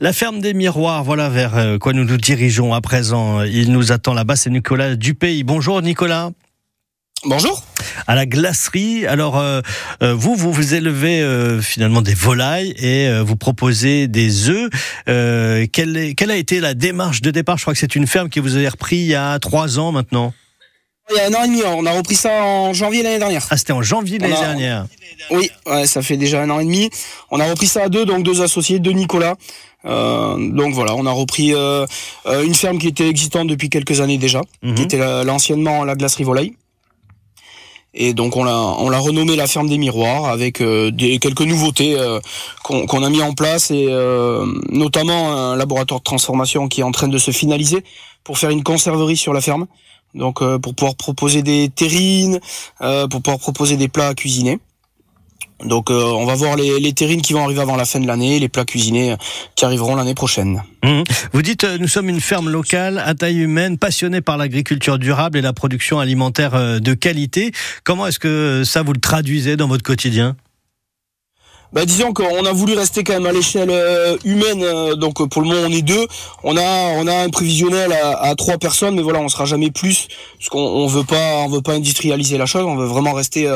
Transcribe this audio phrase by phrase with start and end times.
[0.00, 3.42] La ferme des miroirs, voilà vers euh, quoi nous nous dirigeons à présent.
[3.42, 5.42] Il nous attend là-bas, c'est Nicolas Dupay.
[5.42, 6.30] Bonjour Nicolas.
[7.24, 7.64] Bonjour.
[8.06, 9.04] À la glacerie.
[9.08, 9.60] Alors, euh,
[10.04, 14.70] euh, vous, vous vous élevez euh, finalement des volailles et euh, vous proposez des œufs.
[15.08, 17.56] Euh, quelle, est- quelle a été la démarche de départ?
[17.58, 19.90] Je crois que c'est une ferme qui vous avez repris il y a trois ans
[19.90, 20.32] maintenant.
[21.10, 23.44] Il y a un an et demi, on a repris ça en janvier l'année dernière.
[23.50, 24.86] Ah, c'était en janvier l'année a- dernière.
[25.32, 26.88] Oui, ouais, ça fait déjà un an et demi.
[27.32, 29.34] On a repris ça à deux, donc deux associés, deux Nicolas.
[29.88, 31.86] Euh, donc voilà, on a repris euh,
[32.26, 34.74] euh, une ferme qui était existante depuis quelques années déjà, Mhm.
[34.74, 36.52] qui était la- l'anciennement la glacerie volaille.
[37.94, 41.40] Et donc on l'a on l'a renommé la ferme des miroirs avec euh, des quelques
[41.40, 42.20] nouveautés euh,
[42.62, 46.92] qu'on a mis en place et euh, notamment un laboratoire de transformation qui est en
[46.92, 47.82] train de se finaliser
[48.24, 49.66] pour faire une conserverie sur la ferme.
[50.14, 52.40] Donc euh, pour pouvoir proposer des terrines,
[52.82, 54.58] euh, pour pouvoir proposer des plats à cuisiner.
[55.64, 58.06] Donc euh, on va voir les, les terrines qui vont arriver avant la fin de
[58.06, 59.16] l'année, les plats cuisinés euh,
[59.56, 60.62] qui arriveront l'année prochaine.
[60.84, 61.04] Mhm.
[61.32, 65.38] Vous dites, euh, nous sommes une ferme locale à taille humaine, passionnée par l'agriculture durable
[65.38, 67.52] et la production alimentaire euh, de qualité.
[67.82, 70.36] Comment est-ce que ça vous le traduisez dans votre quotidien?
[71.70, 75.26] Bah disons qu'on a voulu rester quand même à l'échelle euh, humaine, euh, donc euh,
[75.26, 76.06] pour le moment on est deux.
[76.42, 76.62] On a
[76.96, 80.60] on a un prévisionnel à, trois personnes, mais voilà on sera jamais plus, parce qu'on
[80.60, 83.46] on veut pas on veut pas industrialiser la chose, on veut vraiment rester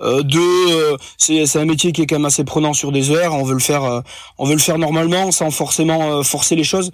[0.00, 0.96] euh, deux.
[1.18, 3.34] c'est c'est un métier qui est quand même assez prenant sur des heures.
[3.34, 4.02] On veut le faire
[4.38, 6.90] on veut le faire normalement sans forcément forcer les choses.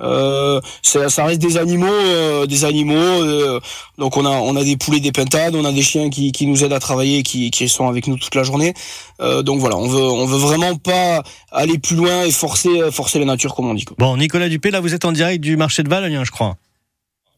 [0.00, 2.94] Euh, ça, ça reste des animaux, euh, des animaux.
[2.94, 3.60] euh,
[3.98, 6.46] donc on a on a des poulets, des pintades, on a des chiens qui, qui
[6.46, 8.74] nous aident à travailler, qui, qui sont avec nous toute la journée.
[9.20, 12.90] Euh, donc voilà, on veut on veut vraiment pas aller plus loin et forcer euh,
[12.92, 13.84] forcer la nature comme on dit.
[13.84, 13.96] quoi.
[13.98, 16.56] Bon, Nicolas Dupé, là vous êtes en direct du marché de Valogne, hein, je crois.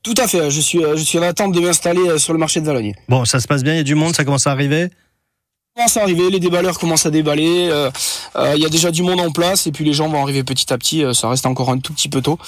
[0.02, 0.50] Tout à fait.
[0.50, 2.94] Je suis euh, je suis en attente de m'installer sur le marché de Valogne.
[3.08, 4.88] Bon, ça se passe bien, il y a du monde, ça commence à arriver
[5.80, 7.68] à arriver, les déballeurs commencent à déballer.
[7.70, 7.90] euh,
[8.36, 10.44] euh, Il y a déjà du monde en place et puis les gens vont arriver
[10.44, 11.04] petit à petit.
[11.04, 12.38] euh, ça reste encore un tout petit peu tôt.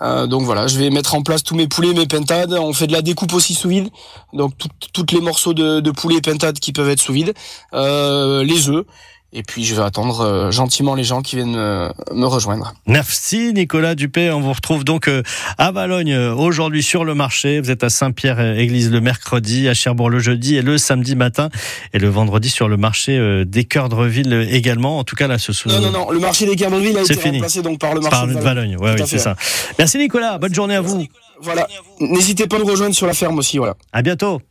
[0.00, 2.52] Donc voilà, je vais mettre en place tous mes poulets, mes pentades.
[2.54, 3.88] On fait de la découpe aussi sous vide.
[4.32, 7.34] Donc tout- toutes les morceaux de, de poulets et pentades qui peuvent être sous vide.
[7.72, 8.84] Les œufs.
[9.34, 12.74] Et puis je vais attendre euh, gentiment les gens qui viennent me, me rejoindre.
[12.86, 15.22] Merci Nicolas Dupé, on vous retrouve donc euh,
[15.56, 17.58] à Valogne euh, aujourd'hui sur le marché.
[17.60, 21.48] Vous êtes à Saint-Pierre-Église le mercredi, à Cherbourg le jeudi et le samedi matin
[21.94, 24.98] et le vendredi sur le marché des Cœurs de Reville également.
[24.98, 25.80] En tout cas là ce soir.
[25.80, 27.36] Non, non, non, le marché des Cabreville a C'est été fini.
[27.38, 28.76] remplacé donc par le marché Par de de Valogne.
[28.76, 29.34] Ouais, oui, à c'est ça.
[29.78, 31.06] Merci Nicolas, bonne journée à vous.
[31.40, 31.66] Voilà.
[32.00, 33.56] N'hésitez pas à nous rejoindre sur la ferme aussi.
[33.56, 33.74] Voilà.
[33.92, 34.42] À bientôt.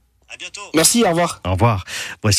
[0.73, 1.41] Merci, au revoir.
[1.45, 1.83] Au revoir.
[2.21, 2.29] Voici